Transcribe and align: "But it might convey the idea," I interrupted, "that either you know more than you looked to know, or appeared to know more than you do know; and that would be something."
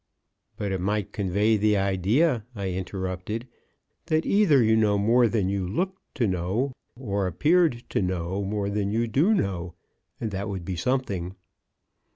"But 0.57 0.71
it 0.71 0.81
might 0.81 1.11
convey 1.13 1.57
the 1.57 1.77
idea," 1.77 2.43
I 2.55 2.69
interrupted, 2.71 3.47
"that 4.07 4.25
either 4.25 4.63
you 4.63 4.75
know 4.75 4.97
more 4.97 5.27
than 5.27 5.47
you 5.47 5.67
looked 5.67 6.15
to 6.15 6.25
know, 6.25 6.71
or 6.99 7.27
appeared 7.27 7.83
to 7.89 8.01
know 8.01 8.43
more 8.43 8.71
than 8.71 8.89
you 8.89 9.05
do 9.05 9.31
know; 9.35 9.75
and 10.19 10.31
that 10.31 10.49
would 10.49 10.65
be 10.65 10.75
something." 10.75 11.35